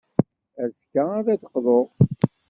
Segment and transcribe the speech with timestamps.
[0.63, 1.81] Azekka, ad d-teqḍu.